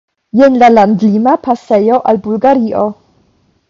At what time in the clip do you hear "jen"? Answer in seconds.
0.39-0.57